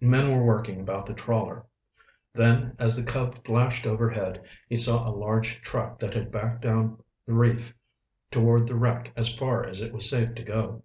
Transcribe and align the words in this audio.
Men 0.00 0.30
were 0.34 0.42
working 0.42 0.80
about 0.80 1.04
the 1.04 1.12
trawler. 1.12 1.66
Then, 2.32 2.74
as 2.78 2.96
the 2.96 3.04
Cub 3.04 3.44
flashed 3.44 3.86
overhead, 3.86 4.42
he 4.66 4.78
saw 4.78 5.06
a 5.06 5.12
large 5.12 5.60
truck 5.60 5.98
that 5.98 6.14
had 6.14 6.32
backed 6.32 6.62
down 6.62 7.02
the 7.26 7.34
reef 7.34 7.74
toward 8.30 8.66
the 8.66 8.74
wreck 8.74 9.12
as 9.16 9.36
far 9.36 9.66
as 9.66 9.82
it 9.82 9.92
was 9.92 10.08
safe 10.08 10.34
to 10.36 10.42
go. 10.42 10.82